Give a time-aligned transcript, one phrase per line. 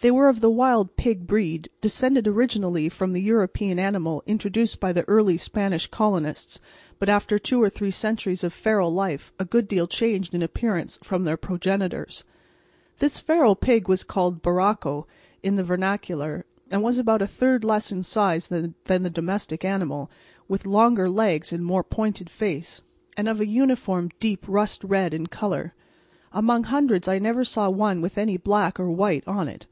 [0.00, 4.92] They were of the wild pig breed, descended originally from the European animal introduced by
[4.92, 6.60] the early Spanish colonists,
[6.98, 10.98] but after two or three centuries of feral life a good deal changed in appearance
[11.02, 12.22] from their progenitors.
[12.98, 15.06] This feral pig was called barraco
[15.42, 20.10] in the vernacular, and was about a third less in size than the domestic animal,
[20.48, 22.82] with longer legs and more pointed face,
[23.16, 25.72] and of a uniform deep rust red in colour.
[26.30, 29.66] Among hundreds I never saw one with any black or white on it.